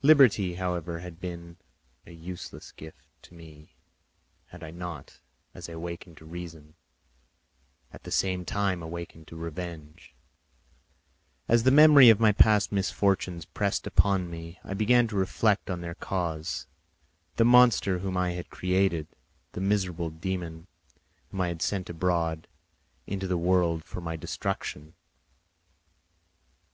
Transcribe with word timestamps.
Liberty, 0.00 0.54
however, 0.54 1.00
had 1.00 1.20
been 1.20 1.58
a 2.06 2.12
useless 2.12 2.72
gift 2.72 3.04
to 3.20 3.34
me, 3.34 3.74
had 4.46 4.64
I 4.64 4.70
not, 4.70 5.20
as 5.52 5.68
I 5.68 5.74
awakened 5.74 6.16
to 6.16 6.24
reason, 6.24 6.76
at 7.92 8.04
the 8.04 8.10
same 8.10 8.46
time 8.46 8.82
awakened 8.82 9.28
to 9.28 9.36
revenge. 9.36 10.14
As 11.46 11.64
the 11.64 11.70
memory 11.70 12.08
of 12.08 12.20
past 12.38 12.72
misfortunes 12.72 13.44
pressed 13.44 13.86
upon 13.86 14.30
me, 14.30 14.58
I 14.64 14.72
began 14.72 15.06
to 15.08 15.16
reflect 15.16 15.68
on 15.68 15.82
their 15.82 15.94
cause—the 15.94 17.44
monster 17.44 17.98
whom 17.98 18.16
I 18.16 18.30
had 18.30 18.48
created, 18.48 19.08
the 19.52 19.60
miserable 19.60 20.10
dæmon 20.10 20.68
whom 21.30 21.42
I 21.42 21.48
had 21.48 21.60
sent 21.60 21.90
abroad 21.90 22.48
into 23.06 23.26
the 23.26 23.36
world 23.36 23.84
for 23.84 24.00
my 24.00 24.16
destruction. 24.16 24.94